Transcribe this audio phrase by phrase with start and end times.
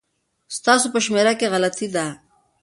[0.57, 2.05] ستاسو په شمېره کي غلطي ده